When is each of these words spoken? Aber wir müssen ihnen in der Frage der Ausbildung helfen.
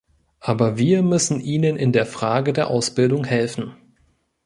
Aber 0.39 0.79
wir 0.79 1.03
müssen 1.03 1.39
ihnen 1.39 1.75
in 1.77 1.91
der 1.91 2.07
Frage 2.07 2.53
der 2.53 2.69
Ausbildung 2.71 3.23
helfen. 3.23 3.75